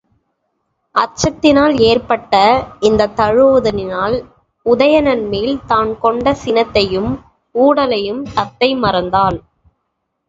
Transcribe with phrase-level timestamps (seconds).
[0.95, 2.33] அச்சத்தினால் ஏற்பட்ட
[2.79, 4.17] இந்தத் தழுவுதலினால்
[4.65, 7.11] உதயணன்மேல் தான் கொண்ட சினத்தையும்
[7.55, 9.39] ஊடலையும் தத்தை மறந்துவிட்டாள்.